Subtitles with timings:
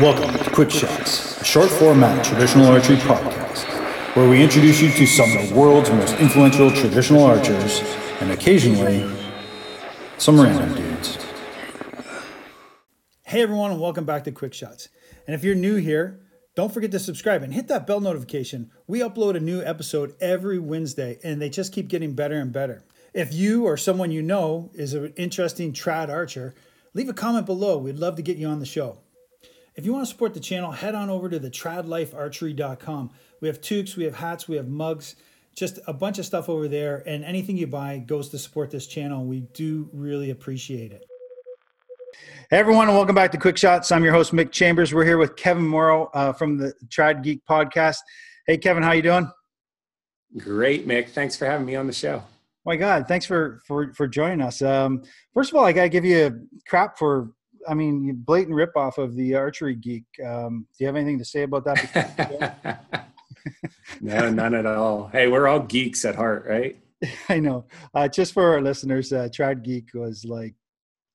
[0.00, 3.64] Welcome to Quick Shots, a short format traditional archery podcast,
[4.14, 7.80] where we introduce you to some of the world's most influential traditional archers
[8.20, 9.10] and occasionally
[10.18, 11.16] some random dudes.
[13.22, 14.90] Hey everyone, and welcome back to Quick Shots.
[15.26, 16.20] And if you're new here,
[16.54, 18.70] don't forget to subscribe and hit that bell notification.
[18.86, 22.84] We upload a new episode every Wednesday, and they just keep getting better and better.
[23.14, 26.54] If you or someone you know is an interesting trad archer,
[26.92, 27.78] leave a comment below.
[27.78, 28.98] We'd love to get you on the show.
[29.76, 33.10] If you want to support the channel, head on over to the tradlifearchery.com.
[33.42, 35.16] We have toques, we have hats, we have mugs,
[35.54, 37.02] just a bunch of stuff over there.
[37.06, 39.26] And anything you buy goes to support this channel.
[39.26, 41.04] We do really appreciate it.
[42.48, 43.92] Hey everyone, and welcome back to Quick Shots.
[43.92, 44.94] I'm your host Mick Chambers.
[44.94, 47.98] We're here with Kevin Merrow uh, from the Trad Geek podcast.
[48.46, 49.30] Hey Kevin, how you doing?
[50.38, 51.10] Great, Mick.
[51.10, 52.22] Thanks for having me on the show.
[52.64, 54.62] my God, thanks for for for joining us.
[54.62, 55.02] Um,
[55.34, 56.32] first of all, I gotta give you a
[56.66, 57.32] crap for
[57.68, 60.04] I mean, you blatant ripoff of the archery geek.
[60.24, 63.06] Um, do you have anything to say about that?
[64.00, 65.08] no, none at all.
[65.08, 66.76] Hey, we're all geeks at heart, right?
[67.28, 67.66] I know.
[67.94, 70.54] Uh, just for our listeners, uh, Trad Geek was like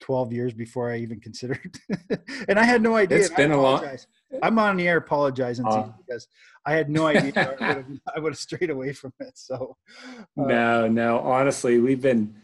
[0.01, 1.77] 12 years before I even considered,
[2.47, 3.19] and I had no idea.
[3.19, 3.85] It's been a long.
[4.41, 6.27] I'm on the air apologizing uh, because
[6.65, 7.93] I had no idea.
[8.15, 9.37] I would have strayed away from it.
[9.37, 9.77] So.
[10.37, 11.19] Uh, no, no.
[11.19, 12.40] Honestly, we've been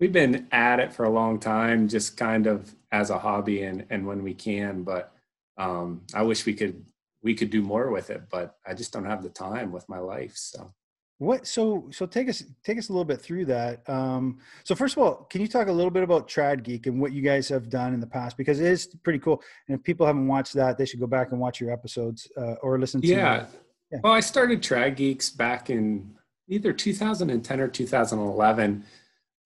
[0.00, 3.86] we've been at it for a long time, just kind of as a hobby and
[3.90, 4.82] and when we can.
[4.82, 5.12] But
[5.58, 6.84] um, I wish we could
[7.22, 9.98] we could do more with it, but I just don't have the time with my
[9.98, 10.32] life.
[10.34, 10.72] So
[11.18, 14.96] what so so take us take us a little bit through that um so first
[14.96, 17.46] of all can you talk a little bit about trad geek and what you guys
[17.46, 20.54] have done in the past because it is pretty cool and if people haven't watched
[20.54, 23.44] that they should go back and watch your episodes uh, or listen to yeah.
[23.92, 26.10] yeah well i started trad geeks back in
[26.48, 28.82] either 2010 or 2011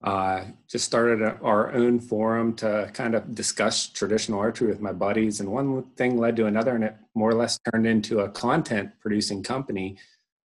[0.05, 4.93] uh, just started a, our own forum to kind of discuss traditional archery with my
[4.93, 5.41] buddies.
[5.41, 8.91] And one thing led to another, and it more or less turned into a content
[9.01, 9.97] producing company.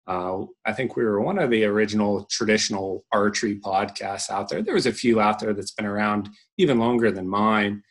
[0.08, 4.62] Uh, I think we were one of the original traditional archery podcasts out there.
[4.62, 7.84] There was a few out there that's been around even longer than mine.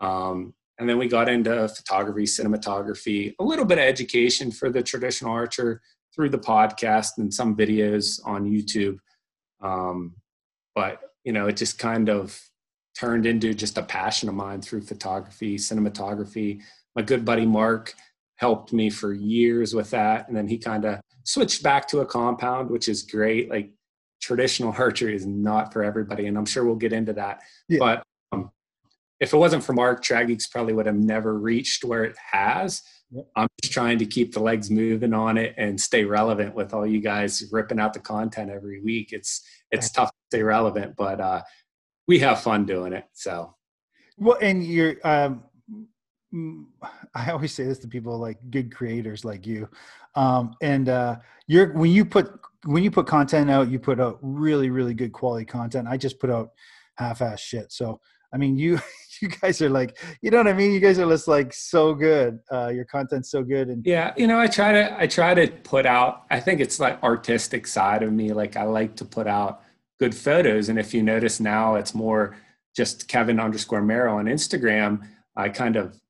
[0.00, 4.82] Um, and then we got into photography, cinematography, a little bit of education for the
[4.82, 5.82] traditional archer
[6.14, 8.98] through the podcast and some videos on YouTube.
[9.60, 10.14] Um,
[10.74, 12.40] but you know, it just kind of
[12.98, 16.60] turned into just a passion of mine through photography, cinematography.
[16.96, 17.94] My good buddy Mark
[18.36, 20.26] helped me for years with that.
[20.28, 23.50] And then he kind of switched back to a compound, which is great.
[23.50, 23.70] Like
[24.20, 26.26] traditional archery is not for everybody.
[26.26, 27.40] And I'm sure we'll get into that.
[27.68, 27.78] Yeah.
[27.78, 28.50] But um,
[29.20, 32.82] if it wasn't for Mark, Trad Geeks probably would have never reached where it has.
[33.34, 36.86] I'm just trying to keep the legs moving on it and stay relevant with all
[36.86, 39.12] you guys ripping out the content every week.
[39.12, 39.42] It's
[39.72, 41.42] it's tough to stay relevant, but uh,
[42.06, 43.04] we have fun doing it.
[43.12, 43.54] So,
[44.16, 44.96] well, and you're.
[45.04, 45.44] Um,
[47.14, 49.68] I always say this to people like good creators like you,
[50.14, 51.16] um, and uh,
[51.48, 52.30] you're when you put
[52.64, 55.88] when you put content out, you put out really really good quality content.
[55.88, 56.50] I just put out
[56.96, 57.72] half-ass shit.
[57.72, 58.00] So
[58.32, 58.78] I mean, you
[59.20, 60.70] you guys are like, you know what I mean?
[60.70, 62.38] You guys are just like so good.
[62.52, 63.68] Uh, your content's so good.
[63.68, 66.26] And yeah, you know, I try to I try to put out.
[66.30, 68.32] I think it's like artistic side of me.
[68.32, 69.62] Like I like to put out
[70.00, 70.68] good photos.
[70.68, 72.36] And if you notice now, it's more
[72.76, 75.06] just Kevin underscore Merrow on Instagram.
[75.36, 76.00] I kind of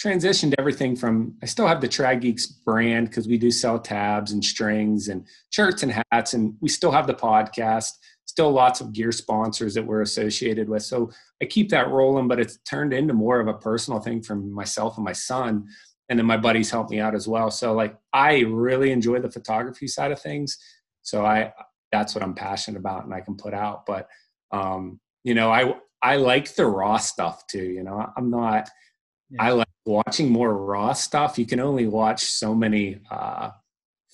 [0.00, 4.32] transitioned everything from I still have the Trad Geeks brand because we do sell tabs
[4.32, 7.90] and strings and shirts and hats, and we still have the podcast
[8.30, 10.82] still lots of gear sponsors that we're associated with.
[10.84, 11.10] So
[11.42, 14.96] I keep that rolling, but it's turned into more of a personal thing for myself
[14.96, 15.66] and my son.
[16.08, 17.50] And then my buddies help me out as well.
[17.50, 20.56] So like I really enjoy the photography side of things.
[21.02, 21.52] So I
[21.92, 23.86] that's what I'm passionate about and I can put out.
[23.86, 24.08] But
[24.52, 27.64] um, you know, I I like the raw stuff too.
[27.64, 28.68] You know, I'm not
[29.30, 29.42] yeah.
[29.42, 31.38] I like watching more raw stuff.
[31.38, 33.50] You can only watch so many uh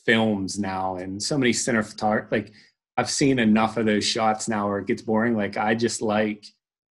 [0.04, 2.52] films now and so many center photography like
[2.96, 5.36] I've seen enough of those shots now where it gets boring.
[5.36, 6.46] Like I just like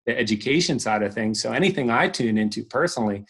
[0.06, 1.41] the education side of things.
[1.41, 3.25] So anything I tune into personally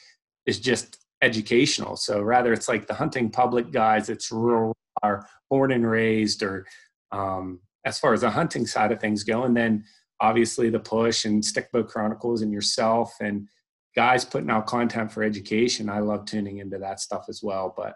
[0.46, 1.96] is just educational.
[1.96, 6.66] So rather it's like the hunting public guys, it's rural are born and raised or
[7.12, 9.44] um, as far as the hunting side of things go.
[9.44, 9.84] And then
[10.20, 13.48] obviously the push and Stickbow Chronicles and yourself and
[13.96, 15.90] guys putting out content for education.
[15.90, 17.74] I love tuning into that stuff as well.
[17.76, 17.96] But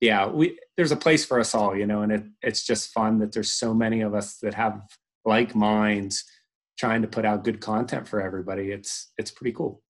[0.00, 3.18] yeah, we there's a place for us all, you know, and it, it's just fun
[3.20, 4.82] that there's so many of us that have
[5.24, 6.24] like minds
[6.78, 8.72] trying to put out good content for everybody.
[8.72, 9.80] It's it's pretty cool.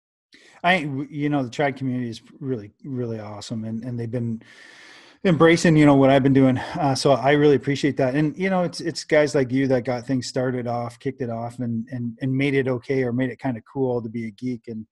[0.62, 0.76] I
[1.10, 4.42] you know the trad community is really really awesome, and and they've been
[5.24, 6.58] embracing you know what I've been doing.
[6.58, 9.84] Uh, so I really appreciate that, and you know it's it's guys like you that
[9.84, 13.30] got things started off, kicked it off, and and and made it okay or made
[13.30, 14.86] it kind of cool to be a geek and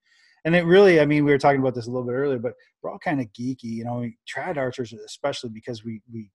[0.44, 2.55] and it really, I mean, we were talking about this a little bit earlier, but
[2.82, 6.31] we're all kind of geeky, you know, we trad archers, especially because we, we,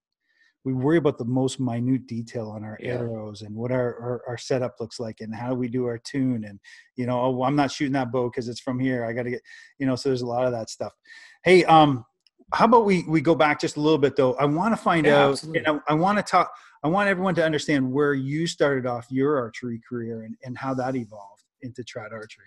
[0.64, 2.94] we worry about the most minute detail on our yeah.
[2.94, 6.44] arrows and what our, our, our, setup looks like and how we do our tune
[6.44, 6.58] and
[6.96, 9.40] you know oh, i'm not shooting that bow because it's from here i gotta get
[9.78, 10.92] you know so there's a lot of that stuff
[11.44, 12.04] hey um
[12.52, 15.06] how about we we go back just a little bit though i want to find
[15.06, 16.52] yeah, out and i, I want to talk
[16.82, 20.74] i want everyone to understand where you started off your archery career and, and how
[20.74, 22.46] that evolved into trad archery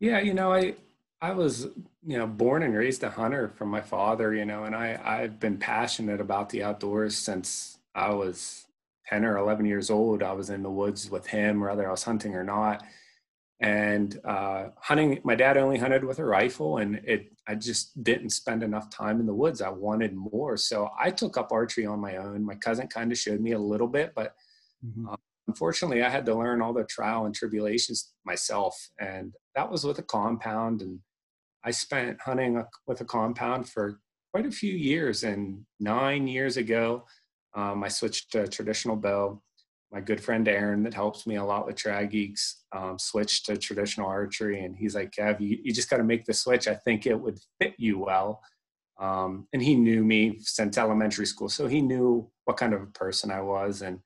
[0.00, 0.74] yeah you know i
[1.22, 1.68] I was,
[2.04, 5.38] you know, born and raised a hunter from my father, you know, and I, I've
[5.38, 8.66] been passionate about the outdoors since I was
[9.06, 10.24] 10 or 11 years old.
[10.24, 12.82] I was in the woods with him, whether I was hunting or not.
[13.62, 18.30] And uh, hunting, my dad only hunted with a rifle, and it, I just didn't
[18.30, 19.62] spend enough time in the woods.
[19.62, 20.56] I wanted more.
[20.56, 22.44] So I took up archery on my own.
[22.44, 24.34] My cousin kind of showed me a little bit, but
[24.84, 25.08] mm-hmm.
[25.08, 25.16] uh,
[25.46, 28.76] unfortunately, I had to learn all the trial and tribulations myself.
[28.98, 30.98] And that was with a compound and
[31.64, 34.00] I spent hunting with a compound for
[34.32, 35.22] quite a few years.
[35.22, 37.04] And nine years ago,
[37.54, 39.40] um, I switched to traditional bow.
[39.92, 43.56] My good friend Aaron, that helps me a lot with Trad Geeks, um, switched to
[43.58, 44.64] traditional archery.
[44.64, 46.66] And he's like, Kev, you, you just got to make the switch.
[46.66, 48.42] I think it would fit you well.
[48.98, 51.48] Um, and he knew me since elementary school.
[51.48, 53.82] So he knew what kind of a person I was.
[53.82, 54.00] And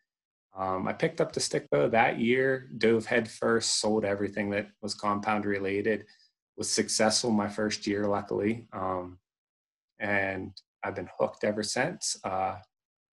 [0.56, 4.94] um, I picked up the stick bow that year, dove headfirst, sold everything that was
[4.94, 6.04] compound related
[6.56, 8.66] was successful my first year, luckily.
[8.72, 9.18] Um,
[9.98, 12.16] and I've been hooked ever since.
[12.24, 12.56] Uh,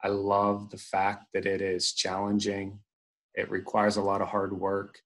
[0.04, 2.80] I love the fact that it is challenging.
[3.36, 5.00] It requires a lot of hard work.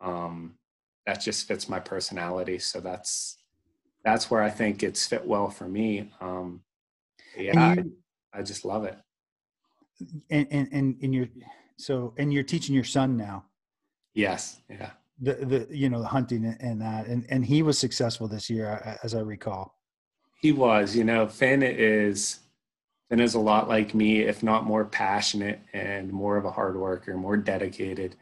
[0.00, 0.54] Um,
[1.06, 2.58] that just fits my personality.
[2.58, 3.38] So that's
[4.04, 6.10] that's where I think it's fit well for me.
[6.20, 6.62] Um,
[7.36, 7.94] yeah, you,
[8.32, 8.98] I, I, just love it.
[10.30, 11.28] And and and, and you're
[11.76, 13.44] so and you're teaching your son now.
[14.14, 14.60] Yes.
[14.68, 14.90] Yeah
[15.22, 18.98] the the you know the hunting and that and and he was successful this year
[19.02, 19.78] as i recall
[20.40, 22.40] he was you know finn is
[23.12, 26.76] finn is a lot like me if not more passionate and more of a hard
[26.76, 28.16] worker more dedicated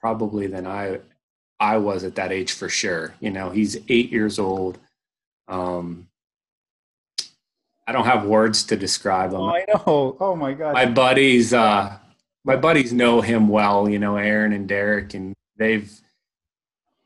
[0.00, 0.98] probably than i
[1.58, 3.14] i was at that age for sure.
[3.20, 4.78] You know he's eight years old.
[5.46, 6.08] Um
[7.86, 9.40] i don't have words to describe him.
[9.40, 10.16] Oh, i know.
[10.18, 10.72] Oh my god.
[10.72, 11.98] My buddies uh
[12.44, 16.00] my buddies know him well you know aaron and derek and they've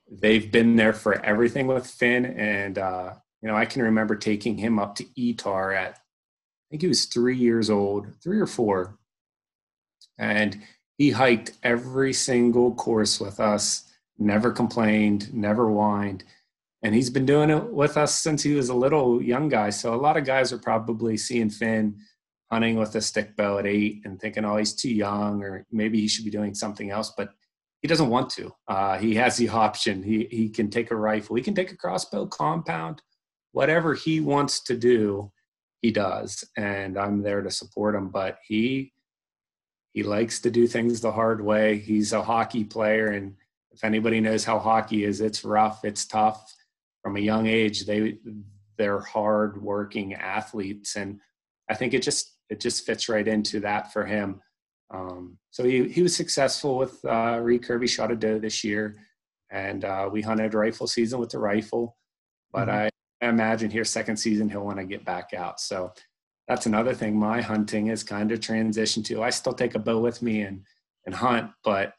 [0.08, 2.24] they've been there for everything with Finn.
[2.24, 6.00] And, uh, you know, I can remember taking him up to ETAR at,
[6.74, 8.98] think he was three years old, three or four.
[10.18, 10.60] And
[10.98, 13.84] he hiked every single course with us,
[14.18, 16.24] never complained, never whined.
[16.82, 19.70] And he's been doing it with us since he was a little young guy.
[19.70, 21.96] So a lot of guys are probably seeing Finn
[22.50, 26.00] hunting with a stick bow at eight and thinking, oh, he's too young, or maybe
[26.00, 27.12] he should be doing something else.
[27.16, 27.28] But
[27.82, 28.52] he doesn't want to.
[28.66, 30.02] Uh, he has the option.
[30.02, 31.36] He he can take a rifle.
[31.36, 33.00] He can take a crossbow compound.
[33.52, 35.30] Whatever he wants to do,
[35.84, 38.08] he does, and I'm there to support him.
[38.08, 38.94] But he
[39.92, 41.76] he likes to do things the hard way.
[41.76, 43.36] He's a hockey player, and
[43.70, 46.54] if anybody knows how hockey is, it's rough, it's tough.
[47.02, 48.16] From a young age, they
[48.78, 51.20] they're hard working athletes, and
[51.68, 54.40] I think it just it just fits right into that for him.
[54.90, 57.86] Um, so he, he was successful with uh, recurve.
[57.90, 58.96] shot a doe this year,
[59.50, 61.98] and uh, we hunted rifle season with the rifle.
[62.54, 62.86] But mm-hmm.
[62.86, 62.90] I,
[63.24, 65.60] I imagine here second season he'll want to get back out.
[65.60, 65.92] So
[66.46, 67.18] that's another thing.
[67.18, 69.22] My hunting is kind of transitioned to.
[69.22, 70.62] I still take a bow with me and
[71.06, 71.94] and hunt, but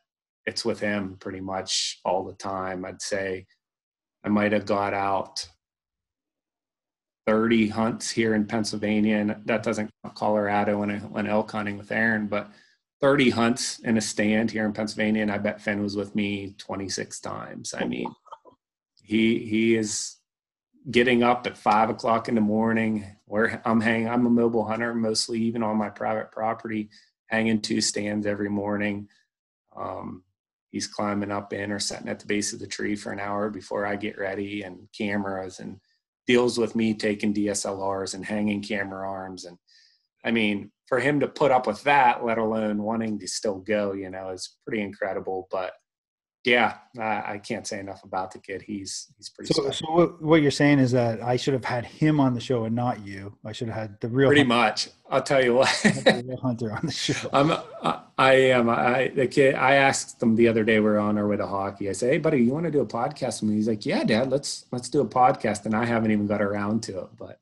[0.46, 2.86] it's with him pretty much all the time.
[2.86, 3.46] I'd say
[4.24, 5.48] I might have got out
[7.28, 12.28] 30 hunts here in Pennsylvania, and that doesn't Colorado when went elk hunting with Aaron,
[12.28, 12.52] but
[13.02, 16.56] 30 hunts in a stand here in Pennsylvania, and I bet Finn was with me
[16.58, 17.74] 26 times.
[17.78, 18.14] I mean,
[19.04, 20.18] he he is
[20.90, 23.06] getting up at five o'clock in the morning.
[23.26, 26.90] Where I'm hanging, I'm a mobile hunter, mostly even on my private property,
[27.28, 29.08] hanging two stands every morning.
[29.76, 30.24] Um,
[30.72, 33.50] he's climbing up in or sitting at the base of the tree for an hour
[33.50, 35.80] before I get ready, and cameras and
[36.28, 39.58] deals with me taking DSLRs and hanging camera arms and
[40.26, 43.94] I mean, for him to put up with that, let alone wanting to still go,
[43.94, 45.48] you know, is pretty incredible.
[45.52, 45.74] But
[46.46, 48.62] yeah, I, I can't say enough about the kid.
[48.62, 49.54] He's he's pretty.
[49.54, 52.40] So, so what, what, you're saying is that I should have had him on the
[52.40, 53.36] show and not you.
[53.44, 54.30] I should have had the real.
[54.30, 54.56] Pretty hunter.
[54.56, 54.90] much.
[55.10, 55.68] I'll tell you what.
[56.42, 57.30] hunter on the show.
[57.34, 57.52] I'm.
[58.18, 58.70] I am.
[58.70, 59.56] I the kid.
[59.56, 60.80] I asked them the other day.
[60.80, 61.90] We are on our way to hockey.
[61.90, 64.30] I said, "Hey, buddy, you want to do a podcast?" And he's like, "Yeah, Dad.
[64.30, 67.40] Let's let's do a podcast." And I haven't even got around to it, but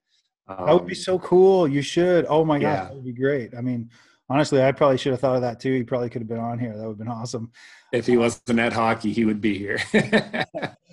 [0.47, 1.67] um, that would be so cool.
[1.67, 2.25] You should.
[2.29, 2.75] Oh my yeah.
[2.75, 3.53] gosh, that would be great.
[3.53, 3.89] I mean,
[4.29, 5.73] honestly, I probably should have thought of that too.
[5.73, 6.75] He probably could have been on here.
[6.75, 7.51] That would have been awesome.
[7.91, 9.77] If he wasn't at hockey, he would be here.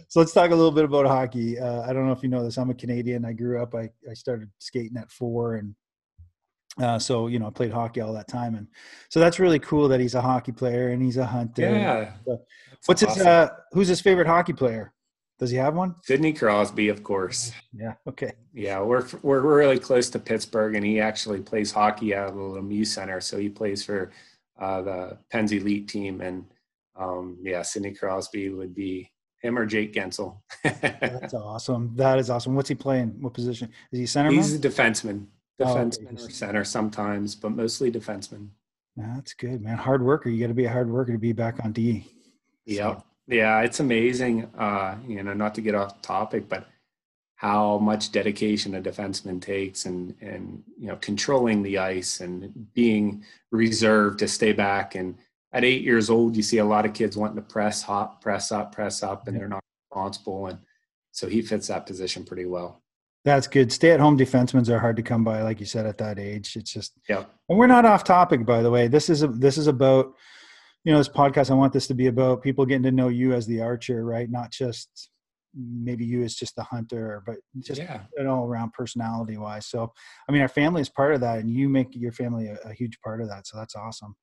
[0.08, 1.58] so let's talk a little bit about hockey.
[1.58, 2.58] Uh, I don't know if you know this.
[2.58, 3.24] I'm a Canadian.
[3.24, 3.74] I grew up.
[3.74, 5.74] I, I started skating at four, and
[6.80, 8.66] uh, so you know I played hockey all that time, and
[9.08, 11.62] so that's really cool that he's a hockey player and he's a hunter.
[11.62, 12.12] Yeah.
[12.26, 12.42] So,
[12.86, 13.18] what's awesome.
[13.18, 13.26] his?
[13.26, 14.92] Uh, who's his favorite hockey player?
[15.40, 15.94] Does he have one?
[16.02, 17.50] Sidney Crosby, of course.
[17.72, 17.94] Yeah.
[18.06, 18.32] Okay.
[18.52, 22.40] Yeah, we're we're really close to Pittsburgh, and he actually plays hockey out of the
[22.40, 23.22] Lemieux Center.
[23.22, 24.12] So he plays for
[24.60, 26.44] uh, the Pens Elite team, and
[26.94, 30.40] um, yeah, Sidney Crosby would be him or Jake Guentzel.
[30.62, 31.92] That's awesome.
[31.96, 32.54] That is awesome.
[32.54, 33.16] What's he playing?
[33.20, 33.70] What position?
[33.92, 34.30] Is he center?
[34.30, 35.26] He's a defenseman.
[35.58, 38.48] Defenseman oh, or center sometimes, but mostly defenseman.
[38.96, 39.78] That's good, man.
[39.78, 40.28] Hard worker.
[40.28, 42.06] You got to be a hard worker to be back on D.
[42.66, 42.96] Yeah.
[42.96, 43.04] So.
[43.30, 44.50] Yeah, it's amazing.
[44.58, 46.66] Uh, you know, not to get off topic, but
[47.40, 53.24] how much dedication a defenseman takes and and you know controlling the ice and being
[53.50, 54.94] reserved to stay back.
[54.94, 55.16] And
[55.50, 58.52] at eight years old you see a lot of kids wanting to press hot press
[58.52, 60.48] up press up and they're not responsible.
[60.48, 60.58] And
[61.12, 62.82] so he fits that position pretty well.
[63.24, 63.72] That's good.
[63.72, 66.56] Stay at home defensemen are hard to come by like you said at that age.
[66.56, 67.24] It's just yeah.
[67.48, 68.86] And we're not off topic by the way.
[68.86, 70.12] This is a, this is about
[70.84, 73.32] you know this podcast i want this to be about people getting to know you
[73.32, 75.10] as the archer right not just
[75.54, 78.02] maybe you as just the hunter, but just yeah.
[78.16, 79.66] you know around personality wise.
[79.66, 79.92] So
[80.28, 82.72] I mean, our family is part of that, and you make your family a, a
[82.72, 83.46] huge part of that.
[83.46, 84.14] So that's awesome.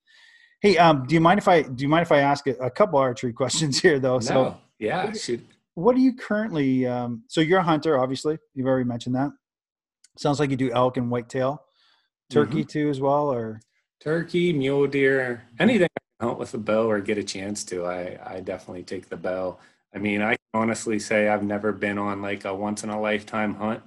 [0.61, 2.69] Hey, um, do you mind if I do you mind if I ask a, a
[2.69, 4.15] couple archery questions here though?
[4.15, 4.19] No.
[4.19, 5.45] So yeah, shoot.
[5.75, 6.87] What are you currently?
[6.87, 8.37] Um, so you're a hunter, obviously.
[8.55, 9.31] You've already mentioned that.
[10.17, 11.63] Sounds like you do elk and whitetail,
[12.31, 12.67] turkey mm-hmm.
[12.67, 13.61] too as well, or
[13.99, 15.87] turkey, mule deer, anything
[16.19, 17.85] hunt with a bow or get a chance to.
[17.85, 19.57] I I definitely take the bow.
[19.93, 22.99] I mean, I can honestly say I've never been on like a once in a
[22.99, 23.81] lifetime hunt,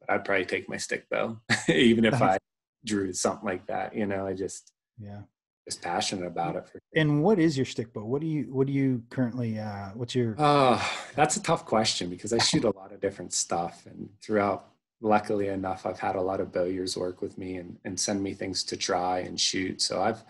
[0.00, 1.38] but I'd probably take my stick bow,
[1.68, 2.38] even if I
[2.84, 3.94] drew something like that.
[3.94, 5.22] You know, I just yeah,
[5.66, 6.68] just passionate about it.
[6.68, 8.04] For and what is your stick bow?
[8.04, 9.58] What do you what do you currently?
[9.58, 10.34] uh What's your?
[10.38, 10.82] Oh,
[11.14, 14.66] that's a tough question because I shoot a lot of different stuff, and throughout,
[15.00, 18.34] luckily enough, I've had a lot of bowyers work with me and and send me
[18.34, 19.82] things to try and shoot.
[19.82, 20.22] So I've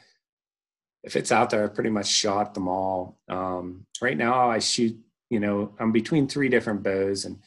[1.02, 3.18] if it's out there, I've pretty much shot them all.
[3.28, 4.96] Um, right now, I shoot.
[5.30, 7.38] You know, I'm between three different bows, and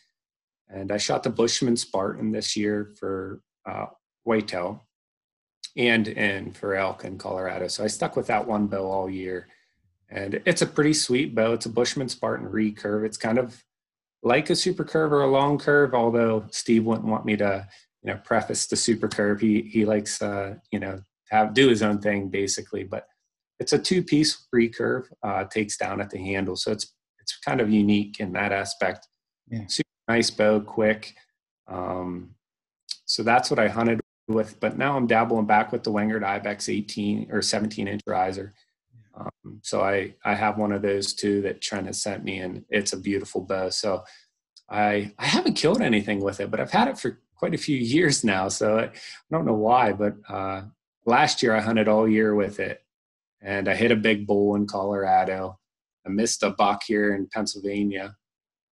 [0.69, 3.87] and I shot the Bushman Spartan this year for uh,
[4.23, 4.85] whitetail,
[5.75, 7.67] and and for elk in Colorado.
[7.67, 9.47] So I stuck with that one bow all year,
[10.09, 11.53] and it's a pretty sweet bow.
[11.53, 13.05] It's a Bushman Spartan recurve.
[13.05, 13.63] It's kind of
[14.23, 17.67] like a super curve or a long curve, although Steve wouldn't want me to,
[18.03, 19.41] you know, preface the super curve.
[19.41, 23.07] He he likes, uh, you know, have do his own thing basically, but
[23.61, 27.69] it's a two-piece recurve, uh, takes down at the handle, so it's it's kind of
[27.69, 29.07] unique in that aspect.
[29.47, 29.65] Yeah.
[29.67, 31.13] Super nice bow, quick.
[31.67, 32.33] Um,
[33.05, 34.59] so that's what I hunted with.
[34.59, 38.53] But now I'm dabbling back with the Wengert Ibex 18 or 17 inch riser.
[39.13, 42.65] Um, so I I have one of those too that Trent has sent me, and
[42.69, 43.69] it's a beautiful bow.
[43.69, 44.03] So
[44.71, 47.77] I I haven't killed anything with it, but I've had it for quite a few
[47.77, 48.47] years now.
[48.47, 48.91] So I, I
[49.31, 50.63] don't know why, but uh,
[51.05, 52.83] last year I hunted all year with it,
[53.41, 55.59] and I hit a big bull in Colorado.
[56.05, 58.15] I missed a buck here in Pennsylvania,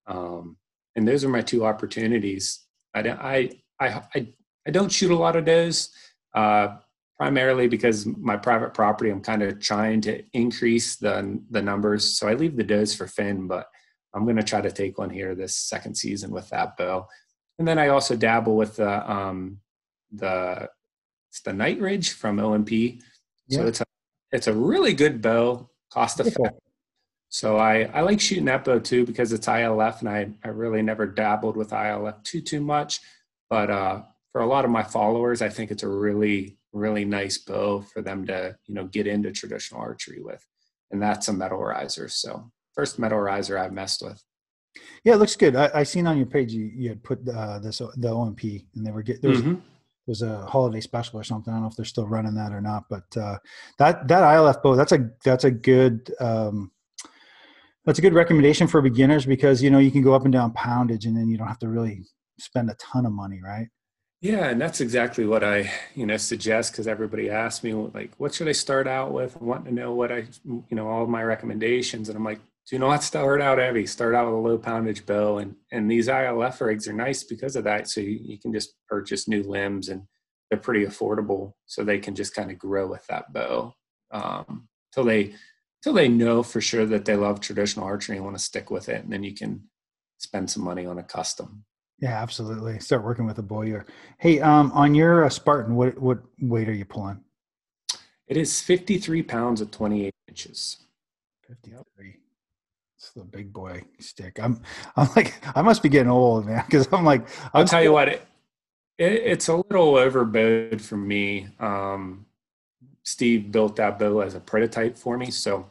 [0.07, 0.57] um,
[0.95, 2.65] and those are my two opportunities.
[2.93, 4.27] I don't, I, I, I,
[4.67, 5.89] I don't shoot a lot of does,
[6.33, 6.77] uh,
[7.17, 9.09] primarily because my private property.
[9.09, 13.07] I'm kind of trying to increase the the numbers, so I leave the does for
[13.07, 13.67] Finn, but
[14.13, 17.07] I'm going to try to take one here this second season with that bow.
[17.59, 19.59] And then I also dabble with the um,
[20.11, 20.69] the
[21.29, 23.01] it's the Night Ridge from OMP.
[23.51, 23.85] So it's a
[24.31, 26.59] it's a really good bow, cost effective.
[27.29, 30.81] So I, I like shooting that bow too because it's ILF and I, I really
[30.81, 33.00] never dabbled with ILF too too much.
[33.50, 37.38] But uh, for a lot of my followers, I think it's a really really nice
[37.39, 40.43] bow for them to you know get into traditional archery with,
[40.91, 42.09] and that's a metal riser.
[42.09, 44.24] So first metal riser I've messed with.
[45.03, 45.55] Yeah, it looks good.
[45.55, 48.86] I, I seen on your page you, you had put uh, this the OMP and
[48.86, 49.59] they were get there was mm-hmm
[50.09, 51.53] was a holiday special or something.
[51.53, 53.37] I don't know if they're still running that or not, but uh,
[53.77, 56.71] that that ILF bow that's a that's a good um,
[57.85, 60.51] that's a good recommendation for beginners because you know you can go up and down
[60.51, 62.03] poundage and then you don't have to really
[62.39, 63.67] spend a ton of money, right?
[64.21, 68.33] Yeah, and that's exactly what I you know suggest because everybody asks me like, what
[68.33, 69.37] should I start out with?
[69.39, 72.77] I want to know what I you know all my recommendations, and I'm like, do
[72.77, 73.88] not start out heavy.
[73.88, 77.55] Start out with a low poundage bow, and and these ILF rigs are nice because
[77.55, 77.89] of that.
[77.89, 80.03] So you, you can just purchase new limbs, and
[80.49, 83.73] they're pretty affordable, so they can just kind of grow with that bow
[84.11, 85.33] um, till they
[85.83, 88.88] till they know for sure that they love traditional archery and want to stick with
[88.88, 89.63] it, and then you can
[90.19, 91.63] spend some money on a custom.
[91.99, 92.79] Yeah, absolutely.
[92.79, 93.85] Start working with a bowyer.
[94.19, 97.23] Hey, um, on your uh, Spartan, what what weight are you pulling?
[98.27, 100.77] It is fifty three pounds at twenty eight inches.
[101.47, 102.17] Fifty three.
[103.09, 104.39] It's the big boy stick.
[104.39, 104.61] I'm,
[104.95, 107.91] I'm like, I must be getting old, man, because I'm like, i will tell you
[107.91, 108.21] what, it,
[108.99, 111.47] it, it's a little overbowed for me.
[111.59, 112.27] Um,
[113.03, 115.65] Steve built that bow as a prototype for me, so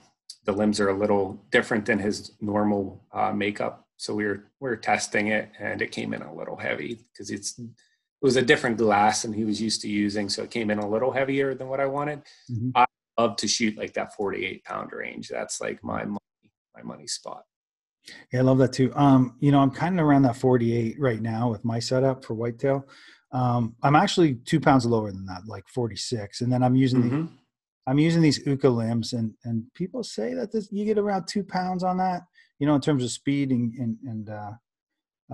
[0.46, 3.86] the limbs are a little different than his normal uh, makeup.
[3.98, 7.30] So we were we were testing it, and it came in a little heavy because
[7.30, 7.68] it's it
[8.20, 10.88] was a different glass than he was used to using, so it came in a
[10.88, 12.22] little heavier than what I wanted.
[12.50, 12.70] Mm-hmm.
[12.74, 15.28] I love to shoot like that 48 pound range.
[15.28, 16.04] That's like my
[16.78, 17.42] my money spot.
[18.32, 18.92] Yeah, I love that too.
[18.94, 22.34] Um, you know, I'm kind of around that 48 right now with my setup for
[22.34, 22.86] whitetail.
[23.32, 27.22] Um, I'm actually two pounds lower than that, like 46, and then I'm using mm-hmm.
[27.22, 27.28] the,
[27.86, 31.44] I'm using these Uukha limbs, and and people say that this, you get around two
[31.44, 32.22] pounds on that,
[32.58, 34.52] you know, in terms of speed and and, and uh,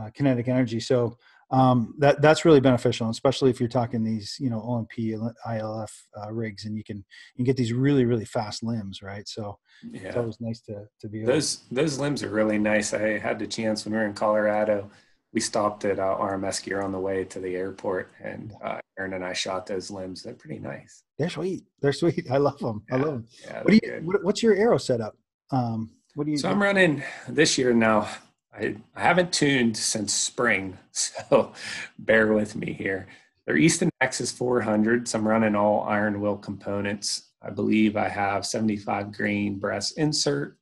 [0.00, 0.80] uh, kinetic energy.
[0.80, 1.16] So
[1.50, 6.32] um, that that's really beneficial, especially if you're talking these, you know, OMP, ILF uh,
[6.32, 9.28] rigs, and you can you can get these really really fast limbs, right?
[9.28, 10.08] So yeah.
[10.08, 12.94] it's always nice to to be those those limbs are really nice.
[12.94, 14.90] I had the chance when we were in Colorado.
[15.32, 19.14] We stopped at uh, RMS Gear on the way to the airport, and uh, Aaron
[19.14, 20.22] and I shot those limbs.
[20.22, 21.02] They're pretty nice.
[21.18, 21.64] They're sweet.
[21.80, 22.26] They're sweet.
[22.30, 22.84] I love them.
[22.88, 22.94] Yeah.
[22.94, 23.26] I love them.
[23.44, 24.00] Yeah, what do you?
[24.04, 25.16] What, what's your arrow setup?
[25.50, 26.38] Um, what do you?
[26.38, 28.08] So I'm running this year now.
[28.54, 31.52] I, I haven't tuned since spring, so
[31.98, 33.06] bear with me here.
[33.46, 37.30] Their Easton Nexus 400, so I'm running all iron will components.
[37.42, 40.56] I believe I have 75 grain brass insert,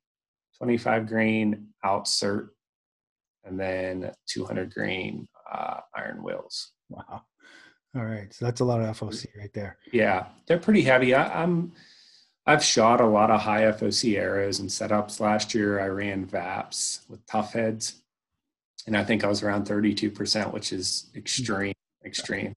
[0.58, 2.48] 25 grain outsert,
[3.44, 6.72] and then 200 grain uh, Iron Wills.
[6.88, 7.22] Wow.
[7.94, 8.32] All right.
[8.32, 9.76] So that's a lot of FOC right there.
[9.92, 10.26] Yeah.
[10.46, 11.14] They're pretty heavy.
[11.14, 11.72] I, I'm,
[12.44, 15.20] I've shot a lot of high FOC arrows and setups.
[15.20, 18.02] Last year, I ran VAPs with tough heads,
[18.86, 22.52] and I think I was around 32%, which is extreme, extreme.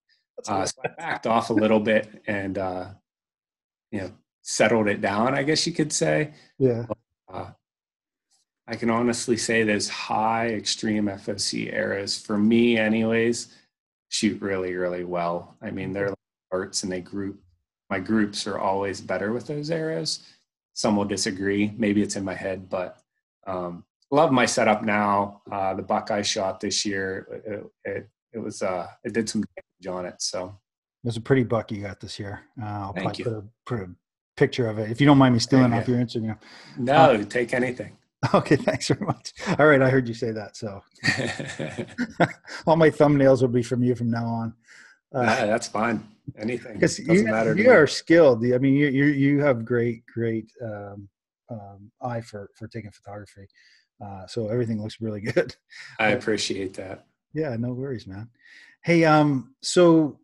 [0.48, 2.88] Uh, so I backed off a little bit and, uh,
[3.92, 4.12] you know,
[4.42, 6.34] settled it down, I guess you could say.
[6.58, 6.86] Yeah.
[7.32, 7.52] Uh,
[8.68, 13.54] I can honestly say those high extreme FOC arrows, for me, anyways,
[14.10, 15.56] shoot really, really well.
[15.62, 16.18] I mean, they're like
[16.52, 17.40] arts and they group
[17.90, 20.22] my groups are always better with those arrows.
[20.74, 21.74] Some will disagree.
[21.78, 22.98] Maybe it's in my head, but
[23.48, 25.42] um, love my setup now.
[25.52, 29.98] Uh, the Buckeye shot this year, it, it, it was uh, it did some damage
[29.98, 30.16] on it.
[30.20, 30.48] So
[31.04, 32.42] it was a pretty buck you got this year.
[32.62, 33.26] Uh, I'll Thank you.
[33.26, 33.90] Put a, put a
[34.36, 36.38] picture of it if you don't mind me stealing off your Instagram.
[36.78, 37.98] No, uh, take anything.
[38.34, 39.34] Okay, thanks very much.
[39.60, 40.82] All right, I heard you say that, so
[42.66, 44.54] all my thumbnails will be from you from now on.
[45.14, 46.04] Uh, that's fine
[46.38, 46.74] anything.
[46.74, 48.46] Because you, you are skilled.
[48.46, 51.10] I mean, you you you have great great um,
[51.50, 53.48] um, eye for for taking photography.
[54.04, 55.56] Uh, so everything looks really good.
[56.00, 57.06] I appreciate that.
[57.34, 58.30] Yeah, no worries, man.
[58.84, 60.20] Hey, um, so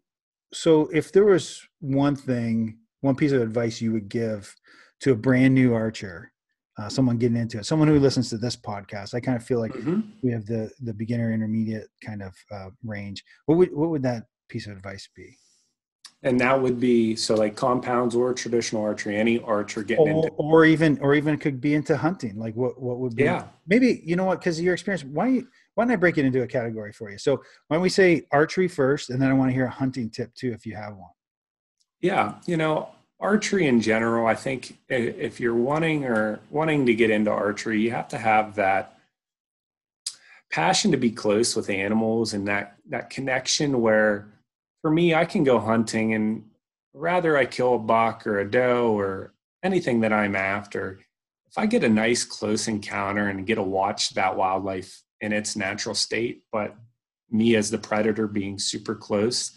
[0.53, 4.55] so if there was one thing, one piece of advice you would give
[5.01, 6.31] to a brand new archer,
[6.77, 9.59] uh, someone getting into it, someone who listens to this podcast, I kind of feel
[9.59, 10.01] like mm-hmm.
[10.21, 13.23] we have the the beginner intermediate kind of uh, range.
[13.45, 15.37] What would what would that piece of advice be?
[16.23, 20.29] And that would be so like compounds or traditional archery any archer getting or, into
[20.35, 23.45] or even or even could be into hunting like what what would be yeah.
[23.67, 25.41] Maybe you know what because of your experience why
[25.75, 27.17] why don't i break it into a category for you?
[27.17, 30.09] So why don't we say archery first and then i want to hear a hunting
[30.09, 31.09] tip too if you have one.
[32.01, 37.11] Yeah you know archery in general i think if you're wanting or wanting to get
[37.11, 38.97] into archery you have to have that
[40.51, 44.27] passion to be close with animals and that that connection where
[44.81, 46.43] for me, I can go hunting and
[46.93, 50.99] rather I kill a buck or a doe or anything that I'm after,
[51.47, 55.55] if I get a nice close encounter and get to watch that wildlife in its
[55.55, 56.75] natural state, but
[57.29, 59.51] me as the predator being super close,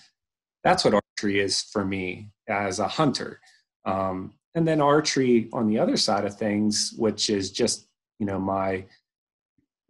[0.63, 3.41] that's what archery is for me as a hunter.
[3.85, 7.87] Um, and then archery on the other side of things, which is just,
[8.19, 8.85] you know, my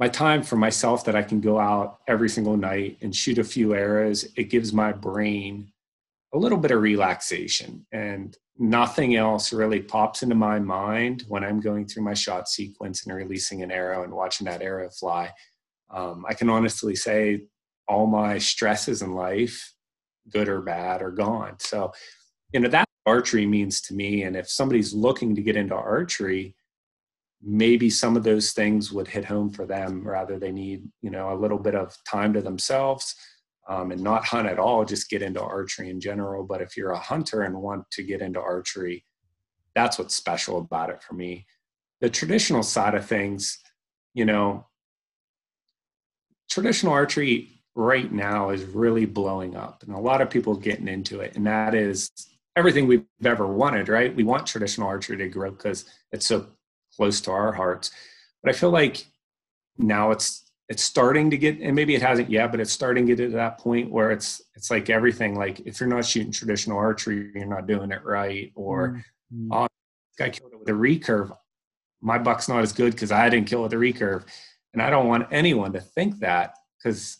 [0.00, 3.44] my time for myself that I can go out every single night and shoot a
[3.44, 5.72] few arrows, it gives my brain
[6.32, 11.60] a little bit of relaxation and nothing else really pops into my mind when I'm
[11.60, 15.32] going through my shot sequence and releasing an arrow and watching that arrow fly.
[15.90, 17.46] Um, I can honestly say
[17.86, 19.74] all my stresses in life,
[20.30, 21.56] good or bad, are gone.
[21.58, 21.92] So,
[22.52, 24.22] you know, that archery means to me.
[24.22, 26.56] And if somebody's looking to get into archery,
[27.44, 31.32] maybe some of those things would hit home for them rather they need you know
[31.32, 33.14] a little bit of time to themselves
[33.68, 36.44] um, and not hunt at all just get into archery in general.
[36.44, 39.04] But if you're a hunter and want to get into archery
[39.74, 41.46] that's what's special about it for me.
[42.00, 43.58] The traditional side of things
[44.14, 44.66] you know
[46.48, 51.20] traditional archery right now is really blowing up and a lot of people getting into
[51.20, 52.10] it and that is
[52.56, 54.14] everything we've ever wanted right?
[54.14, 56.46] We want traditional archery to grow because it's so
[56.96, 57.90] close to our hearts.
[58.42, 59.06] but I feel like
[59.78, 63.14] now it's it's starting to get and maybe it hasn't yet but it's starting to
[63.14, 66.78] get to that point where it's it's like everything like if you're not shooting traditional
[66.78, 69.04] archery you're not doing it right or
[69.34, 69.52] mm-hmm.
[69.52, 69.66] oh,
[70.18, 71.36] guy killed it with a recurve
[72.00, 74.24] my buck's not as good because i didn't kill it with a recurve
[74.72, 77.18] and i don't want anyone to think that because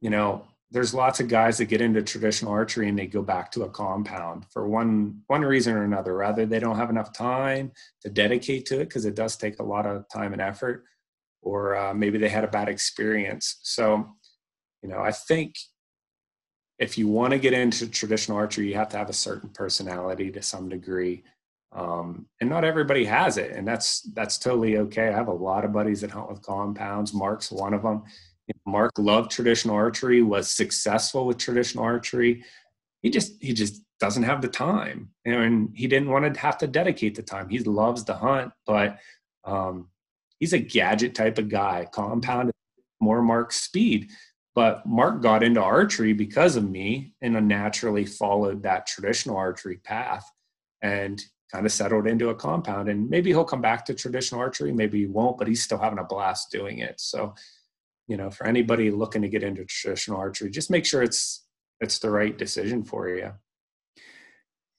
[0.00, 3.50] you know there's lots of guys that get into traditional archery and they go back
[3.50, 7.72] to a compound for one one reason or another rather they don't have enough time
[8.02, 10.84] to dedicate to it because it does take a lot of time and effort
[11.42, 13.58] or uh, maybe they had a bad experience.
[13.62, 14.06] So,
[14.82, 15.54] you know, I think
[16.78, 20.30] if you want to get into traditional archery, you have to have a certain personality
[20.30, 21.24] to some degree.
[21.72, 25.08] Um, and not everybody has it, and that's that's totally okay.
[25.08, 27.12] I have a lot of buddies that hunt with compounds.
[27.12, 28.04] Mark's one of them.
[28.66, 32.44] Mark loved traditional archery, was successful with traditional archery.
[33.02, 36.66] He just he just doesn't have the time, and he didn't want to have to
[36.66, 37.48] dedicate the time.
[37.48, 38.98] He loves to hunt, but
[39.44, 39.88] um,
[40.38, 42.52] he's a gadget type of guy, compound
[43.00, 44.10] more Mark's speed.
[44.54, 50.28] But Mark got into archery because of me and naturally followed that traditional archery path
[50.82, 52.88] and kind of settled into a compound.
[52.88, 56.00] And maybe he'll come back to traditional archery, maybe he won't, but he's still having
[56.00, 57.00] a blast doing it.
[57.00, 57.34] So,
[58.08, 61.44] you know, for anybody looking to get into traditional archery, just make sure it's
[61.80, 63.32] it's the right decision for you.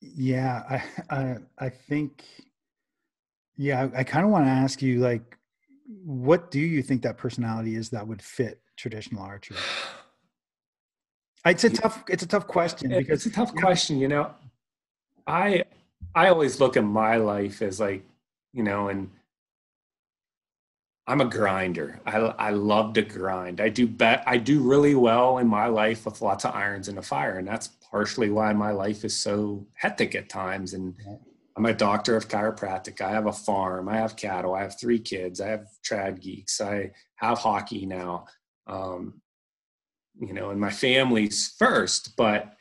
[0.01, 2.25] Yeah, I I, I think
[3.55, 5.37] yeah, I, I kind of want to ask you like
[6.05, 9.57] what do you think that personality is that would fit traditional archery?
[11.45, 12.03] It's a tough.
[12.09, 13.97] It's a tough question because it's a tough question.
[13.97, 14.31] You know,
[15.25, 15.63] I
[16.13, 18.03] I always look at my life as like
[18.53, 19.09] you know, and
[21.09, 21.99] I'm a grinder.
[22.05, 23.59] I I love to grind.
[23.61, 26.95] I do bet I do really well in my life with lots of irons in
[26.95, 30.75] the fire, and that's partially why my life is so hectic at times.
[30.75, 30.93] And
[31.57, 33.01] I'm a doctor of chiropractic.
[33.01, 33.89] I have a farm.
[33.89, 34.53] I have cattle.
[34.53, 35.41] I have three kids.
[35.41, 36.61] I have trad geeks.
[36.61, 38.27] I have hockey now.
[38.67, 39.19] Um,
[40.21, 42.53] you know, and my family's first, but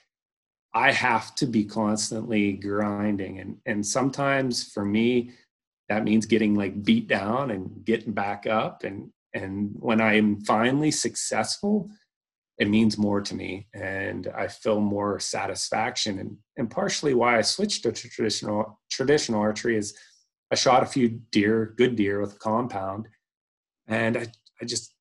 [0.73, 3.41] I have to be constantly grinding.
[3.41, 5.33] And and sometimes for me,
[5.89, 8.85] that means getting like beat down and getting back up.
[8.85, 11.91] And and when I'm finally successful,
[12.59, 16.19] it means more to me and I feel more satisfaction.
[16.19, 19.95] And, and partially why I switched to traditional traditional archery is
[20.51, 23.07] I shot a few deer, good deer with a compound.
[23.87, 24.27] And I,
[24.61, 24.93] I just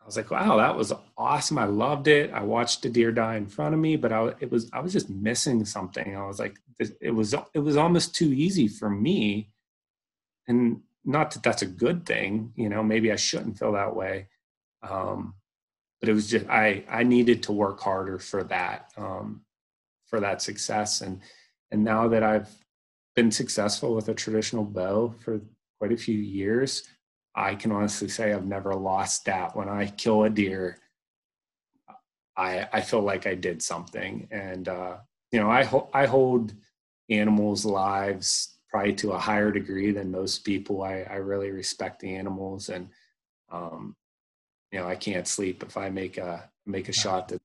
[0.00, 1.58] I was like, wow, that was awesome.
[1.58, 2.32] I loved it.
[2.32, 4.92] I watched a deer die in front of me, but I it was I was
[4.92, 6.16] just missing something.
[6.16, 6.56] I was like,
[7.00, 9.50] it was it was almost too easy for me.
[10.48, 14.28] And not that that's a good thing, you know, maybe I shouldn't feel that way.
[14.82, 15.34] Um,
[16.00, 19.42] but it was just I I needed to work harder for that um,
[20.06, 21.20] for that success and
[21.70, 22.48] and now that I've
[23.14, 25.40] been successful with a traditional bow for
[25.78, 26.84] quite a few years,
[27.34, 29.54] I can honestly say I've never lost that.
[29.56, 30.78] When I kill a deer,
[32.36, 34.98] I I feel like I did something, and uh,
[35.32, 36.54] you know I ho- I hold
[37.10, 40.82] animals' lives probably to a higher degree than most people.
[40.82, 42.88] I I really respect the animals, and
[43.50, 43.96] um,
[44.72, 47.40] you know i can't sleep if i make a make a shot that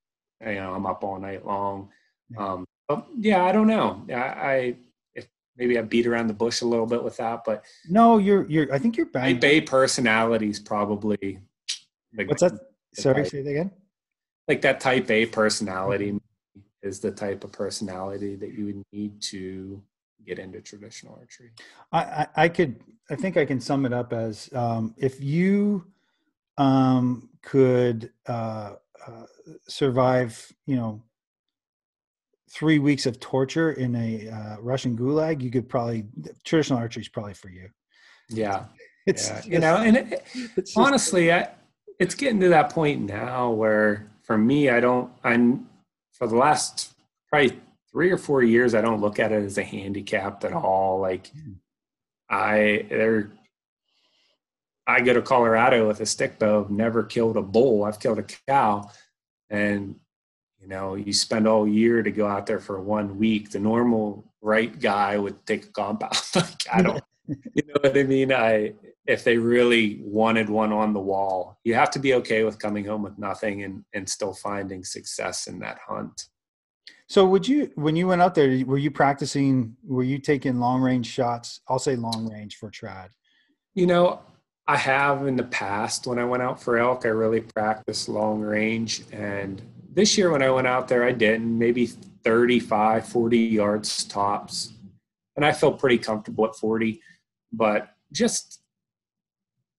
[0.45, 1.89] you know i'm up all night long.
[2.37, 2.65] Um
[3.17, 4.05] yeah i don't know.
[4.09, 4.75] I, I
[5.15, 8.47] if maybe i beat around the bush a little bit with that but no you're
[8.49, 11.39] you're i think you're bad my bay personality is probably
[12.15, 12.53] like what's that?
[12.93, 13.71] sorry type, say that again?
[14.47, 16.59] Like that type a personality mm-hmm.
[16.87, 19.81] is the type of personality that you would need to
[20.25, 21.51] get into traditional archery
[21.91, 25.85] I, I, I could i think i can sum it up as um, if you
[26.57, 28.73] um, could uh,
[29.05, 29.25] uh,
[29.67, 31.01] survive, you know,
[32.49, 36.05] three weeks of torture in a uh, Russian gulag, you could probably
[36.43, 37.69] traditional archery is probably for you.
[38.29, 38.65] Yeah,
[39.05, 39.41] it's yeah.
[39.45, 40.23] you know, and it,
[40.55, 41.49] just, honestly, I,
[41.99, 45.11] it's getting to that point now where for me, I don't.
[45.23, 45.67] I'm
[46.11, 46.93] for the last
[47.29, 47.59] probably
[47.93, 50.99] three or four years, I don't look at it as a handicap at all.
[50.99, 51.53] Like hmm.
[52.29, 53.31] I there
[54.85, 57.85] I go to Colorado with a stick bow, never killed a bull.
[57.85, 58.89] I've killed a cow.
[59.49, 59.95] And,
[60.59, 63.51] you know, you spend all year to go out there for one week.
[63.51, 66.21] The normal right guy would take a compound.
[66.35, 68.33] like, I don't, you know what I mean?
[68.33, 68.73] I,
[69.05, 72.85] if they really wanted one on the wall, you have to be okay with coming
[72.85, 76.27] home with nothing and, and still finding success in that hunt.
[77.13, 80.81] So would you, when you went out there, were you practicing, were you taking long
[80.81, 81.59] range shots?
[81.67, 83.09] I'll say long range for trad.
[83.75, 84.21] You know,
[84.67, 88.41] I have in the past when I went out for elk, I really practiced long
[88.41, 89.03] range.
[89.11, 89.61] And
[89.93, 94.73] this year when I went out there, I didn't, maybe 35, 40 yards tops.
[95.35, 96.99] And I felt pretty comfortable at 40.
[97.51, 98.63] But just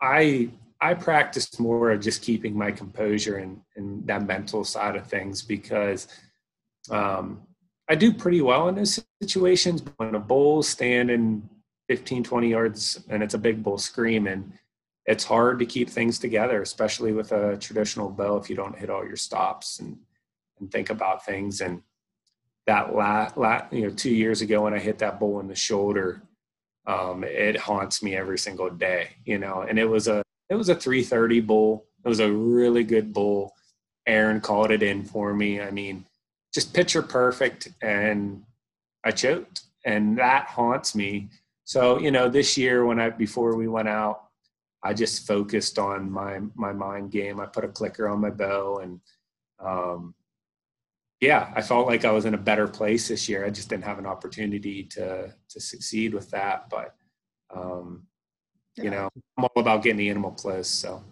[0.01, 5.09] I I practice more of just keeping my composure and, and that mental side of
[5.09, 6.07] things because
[6.91, 7.43] um,
[7.89, 9.83] I do pretty well in those situations.
[9.97, 11.49] When a bull's standing
[11.89, 14.53] 15, 20 yards and it's a big bull screaming,
[15.07, 18.89] it's hard to keep things together, especially with a traditional bow if you don't hit
[18.89, 19.99] all your stops and,
[20.59, 21.61] and think about things.
[21.61, 21.83] And
[22.67, 25.55] that la, la, you know, two years ago when I hit that bull in the
[25.55, 26.23] shoulder,
[26.87, 30.71] um, it haunts me every single day, you know, and it was a, it was
[30.71, 31.87] a 330 bull.
[32.05, 33.55] It was a really good bull.
[34.07, 35.61] Aaron called it in for me.
[35.61, 36.05] I mean,
[36.55, 37.69] just picture perfect.
[37.83, 38.43] And
[39.05, 41.29] I choked and that haunts me.
[41.65, 44.25] So, you know, this year when I, before we went out,
[44.85, 47.41] I just focused on my my mind game.
[47.41, 49.01] I put a clicker on my bow, and
[49.59, 50.15] um,
[51.21, 53.47] yeah, I felt like I was in a better place this year.
[53.47, 56.95] I just didn't have an opportunity to to succeed with that, but
[57.57, 58.07] um,
[58.77, 58.85] yeah.
[58.85, 60.69] you know, I'm all about getting the animal close.
[60.69, 61.03] So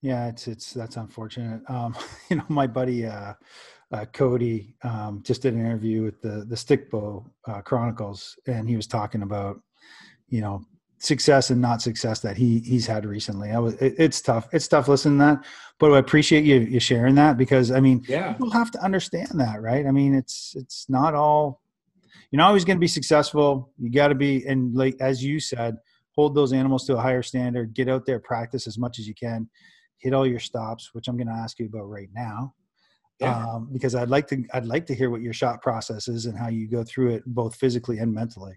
[0.00, 1.62] yeah, it's it's that's unfortunate.
[1.70, 1.94] Um,
[2.28, 3.34] you know, my buddy uh,
[3.92, 8.76] uh, Cody um, just did an interview with the the Stickbow uh, Chronicles, and he
[8.76, 9.60] was talking about
[10.28, 10.64] you know
[10.98, 13.50] success and not success that he he's had recently.
[13.50, 14.48] I was it, it's tough.
[14.52, 15.44] It's tough listening to that,
[15.78, 19.28] but I appreciate you you sharing that because I mean, yeah, people have to understand
[19.34, 19.86] that, right?
[19.86, 21.60] I mean, it's it's not all
[22.30, 23.72] you're not always going to be successful.
[23.78, 25.76] You got to be and like as you said,
[26.14, 27.74] hold those animals to a higher standard.
[27.74, 29.50] Get out there, practice as much as you can,
[29.98, 32.54] hit all your stops, which I'm going to ask you about right now.
[33.22, 33.46] Yeah.
[33.46, 36.36] Um, because I'd like to I'd like to hear what your shot process is and
[36.36, 38.54] how you go through it both physically and mentally.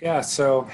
[0.00, 0.68] Yeah, so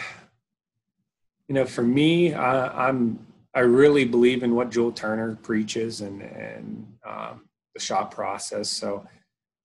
[1.48, 3.18] you know, for me, I, I'm
[3.54, 8.70] I really believe in what Joel Turner preaches and and um, the shot process.
[8.70, 9.06] So,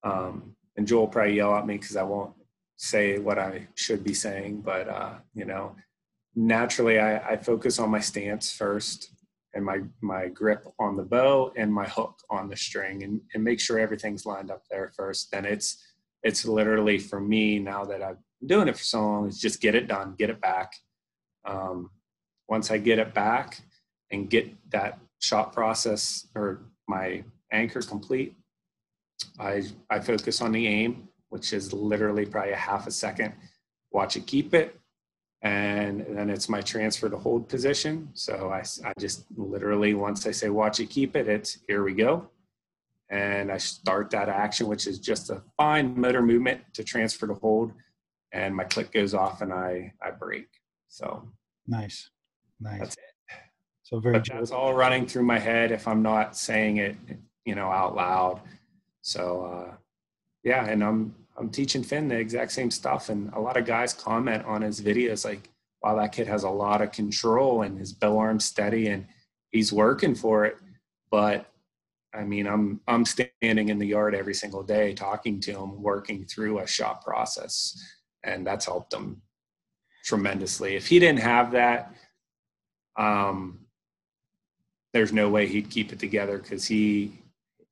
[0.04, 2.34] um, and Joel probably yell at me because I won't
[2.78, 5.76] say what I should be saying, but uh, you know,
[6.36, 9.12] naturally I, I focus on my stance first
[9.54, 13.44] and my my grip on the bow and my hook on the string and, and
[13.44, 15.32] make sure everything's lined up there first.
[15.32, 15.84] Then it's
[16.24, 19.62] it's literally for me now that I've been doing it for so long, is just
[19.62, 20.74] get it done, get it back
[21.46, 21.90] um,
[22.48, 23.60] once I get it back
[24.12, 28.36] and get that shot process or my anchor complete,
[29.40, 33.34] I, I focus on the aim, which is literally probably a half a second.
[33.92, 34.80] Watch it keep it.
[35.44, 38.10] And then it's my transfer to hold position.
[38.14, 41.94] So I, I just literally, once I say watch it keep it, it's here we
[41.94, 42.30] go.
[43.10, 47.34] And I start that action, which is just a fine motor movement to transfer to
[47.34, 47.74] hold.
[48.32, 50.48] And my click goes off and I, I break.
[50.88, 51.28] So
[51.68, 52.10] nice,
[52.62, 52.80] nice.
[52.80, 53.38] That's it.
[53.84, 54.14] So very.
[54.14, 56.96] But that's all running through my head if I'm not saying it,
[57.46, 58.42] you know, out loud.
[59.02, 59.76] So uh,
[60.44, 63.94] yeah, and I'm I'm teaching Finn the exact same stuff, and a lot of guys
[63.94, 65.50] comment on his videos like,
[65.82, 69.08] "Wow, that kid has a lot of control and his bow arm steady, and
[69.52, 70.58] he's working for it."
[71.10, 71.50] But
[72.14, 76.26] I mean, I'm I'm standing in the yard every single day talking to him, working
[76.26, 77.82] through a shot process,
[78.24, 79.22] and that's helped him
[80.04, 80.76] tremendously.
[80.76, 81.94] If he didn't have that,
[82.98, 83.60] um,
[84.94, 87.20] there's no way he'd keep it together because he,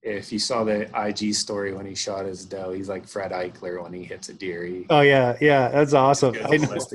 [0.03, 3.83] if you saw the IG story when he shot his doe, he's like Fred Eichler
[3.83, 4.63] when he hits a deer.
[4.65, 6.33] He, oh yeah, yeah, that's awesome.
[6.33, 6.49] Know.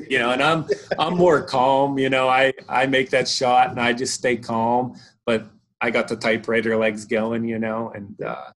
[0.09, 0.67] You know, and I'm
[0.99, 1.99] I'm more calm.
[1.99, 5.47] You know, I I make that shot and I just stay calm, but
[5.81, 7.45] I got the typewriter legs going.
[7.45, 8.51] You know, and uh,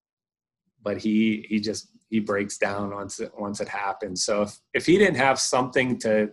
[0.83, 4.25] but he he just he breaks down once it once it happens.
[4.25, 6.33] So if if he didn't have something to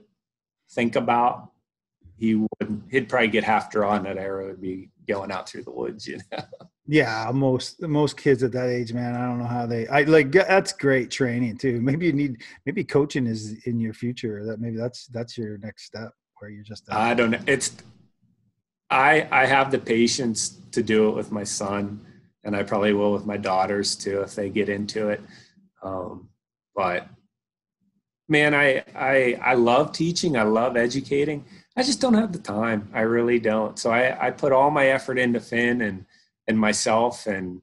[0.72, 1.52] think about,
[2.18, 5.72] he would he'd probably get half drawn that arrow would be going out through the
[5.72, 6.40] woods, you know.
[6.88, 9.14] Yeah, most most kids at that age, man.
[9.14, 9.88] I don't know how they.
[9.88, 11.82] I like that's great training too.
[11.82, 14.46] Maybe you need maybe coaching is in your future.
[14.46, 16.86] That maybe that's that's your next step where you're just.
[16.90, 17.40] I don't know.
[17.46, 17.76] It's
[18.90, 22.06] I I have the patience to do it with my son,
[22.46, 25.22] and I probably will with my daughters too if they get into it.
[25.84, 26.30] Um,
[26.74, 27.10] but
[28.30, 30.38] man, I, I, I love teaching.
[30.38, 31.46] I love educating.
[31.76, 32.90] I just don't have the time.
[32.94, 33.78] I really don't.
[33.78, 36.06] So I, I put all my effort into Finn and,
[36.48, 37.62] and myself and,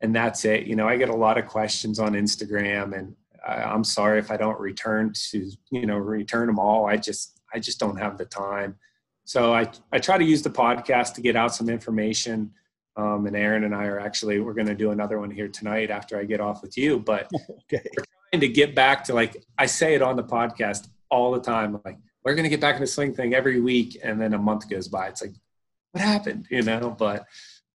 [0.00, 0.66] and that's it.
[0.66, 4.30] You know, I get a lot of questions on Instagram and I, am sorry if
[4.30, 6.86] I don't return to, you know, return them all.
[6.86, 8.76] I just, I just don't have the time.
[9.24, 12.52] So I, I try to use the podcast to get out some information.
[12.96, 15.90] Um, and Aaron and I are actually, we're going to do another one here tonight
[15.90, 17.30] after I get off with you, but
[17.72, 17.82] okay
[18.30, 21.80] trying to get back to like I say it on the podcast all the time.
[21.84, 24.68] Like we're gonna get back in the swing thing every week, and then a month
[24.68, 25.08] goes by.
[25.08, 25.34] It's like,
[25.92, 26.46] what happened?
[26.50, 26.94] You know.
[26.96, 27.26] But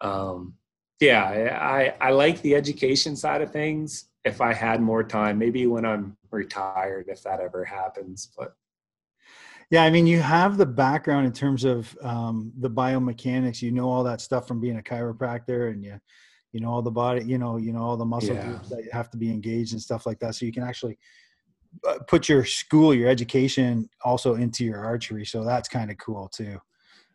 [0.03, 0.55] um,
[0.99, 4.05] yeah, I I like the education side of things.
[4.25, 8.29] If I had more time, maybe when I'm retired, if that ever happens.
[8.37, 8.55] But
[9.69, 13.61] Yeah, I mean, you have the background in terms of um, the biomechanics.
[13.61, 15.99] You know all that stuff from being a chiropractor, and you,
[16.51, 18.45] you know all the body, you know, you know all the muscle Yeah.
[18.45, 20.35] groups that have to be engaged and stuff like that.
[20.35, 20.97] So you can actually
[21.87, 25.25] uh, put your school, your education, also into your archery.
[25.25, 26.59] So that's kind of cool too.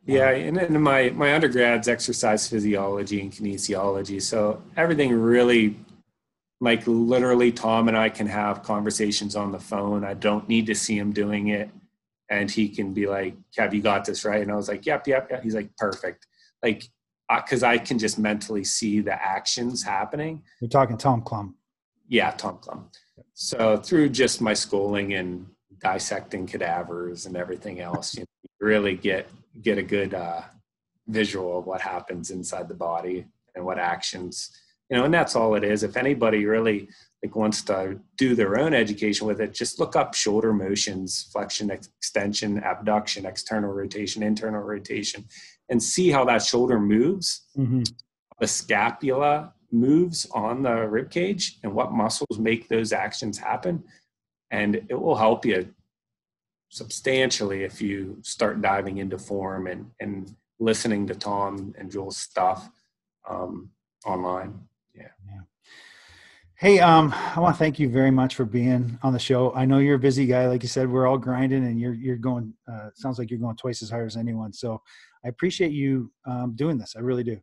[0.09, 4.23] Yeah, and then my my undergrad's exercise physiology and kinesiology.
[4.23, 5.79] So everything really,
[6.63, 10.05] like literally, Tom and I can have conversations on the phone.
[10.05, 11.69] I don't need to see him doing it,
[12.31, 15.09] and he can be like, "Have you got this right." And I was like, "Yep,
[15.09, 16.27] yep, yep." He's like, "Perfect."
[16.63, 16.89] Like,
[17.29, 20.43] uh, because I can just mentally see the actions happening.
[20.63, 21.55] We're talking Tom Clum.
[22.09, 22.89] Yeah, Tom Clum.
[23.35, 25.47] So through just my schooling and
[25.83, 29.29] dissecting cadavers and everything else, you, know, you really get
[29.63, 30.43] get a good uh,
[31.07, 34.51] visual of what happens inside the body and what actions,
[34.91, 35.83] you know, and that's all it is.
[35.83, 36.89] If anybody really
[37.23, 41.71] like wants to do their own education with it, just look up shoulder motions, flexion,
[41.71, 45.25] ex- extension, abduction, external rotation, internal rotation,
[45.69, 47.83] and see how that shoulder moves Mm-hmm.
[48.41, 53.83] the scapula moves on the rib cage and what muscles make those actions happen
[54.51, 55.69] and it will help you
[56.69, 62.69] substantially if you start diving into form and and listening to tom and joel's stuff
[63.29, 63.71] um,
[64.07, 64.59] online
[64.95, 65.09] Yeah.
[65.27, 65.41] yeah.
[66.55, 69.53] Hey, um, I want to thank you very much for being on the show.
[69.55, 70.91] I know you're a busy guy, like you said.
[70.91, 72.53] We're all grinding, and you're you're going.
[72.71, 74.53] Uh, sounds like you're going twice as hard as anyone.
[74.53, 74.83] So,
[75.25, 76.95] I appreciate you um, doing this.
[76.97, 77.39] I really do.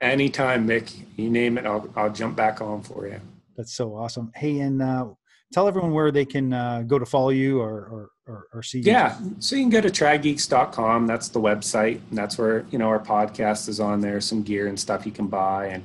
[0.00, 0.86] anytime mick
[1.16, 3.20] you name it i'll, I'll jump back on for you
[3.56, 4.30] That's so awesome.
[4.34, 5.06] Hey, and uh,
[5.52, 8.80] tell everyone where they can uh, go to follow you or or, or, or see.
[8.80, 11.06] Yeah, so you can go to tradgeeks.com.
[11.06, 14.20] That's the website, and that's where you know our podcast is on there.
[14.20, 15.84] Some gear and stuff you can buy, and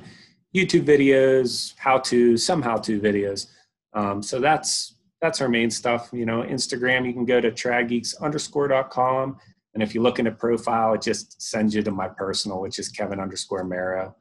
[0.54, 3.46] YouTube videos, how to, some how to videos.
[3.94, 6.10] Um, so that's that's our main stuff.
[6.12, 9.36] You know, Instagram, you can go to tradgeeks underscore dot com,
[9.74, 12.78] and if you look in the profile, it just sends you to my personal, which
[12.78, 14.14] is Kevin underscore Merrow.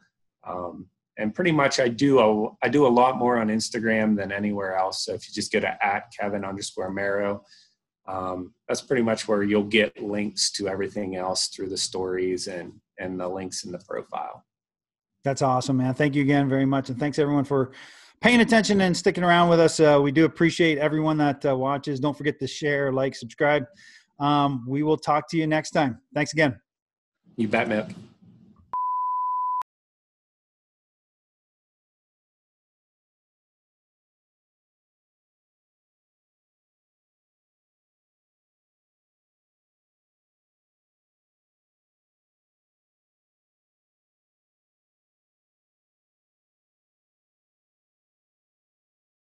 [0.47, 4.31] Um, and pretty much I do a I do a lot more on Instagram than
[4.31, 5.05] anywhere else.
[5.05, 7.43] So if you just go to at Kevin underscore Merrow,
[8.07, 12.73] um, that's pretty much where you'll get links to everything else through the stories and
[12.99, 14.45] and the links in the profile.
[15.23, 15.93] That's awesome, man.
[15.93, 17.71] Thank you again very much, and thanks everyone for
[18.21, 19.79] paying attention and sticking around with us.
[19.79, 21.99] Uh, we do appreciate everyone that uh, watches.
[21.99, 23.65] Don't forget to share, like, subscribe.
[24.19, 25.99] Um, we will talk to you next time.
[26.13, 26.59] Thanks again.
[27.37, 27.93] You bet, Mick.